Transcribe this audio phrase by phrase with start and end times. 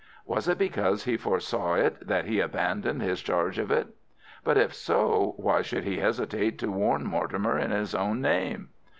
[0.25, 3.89] Was it because he foresaw it that he abandoned his charge of it?
[4.43, 8.69] But if so, why should he hesitate to warn Mortimer in his own name?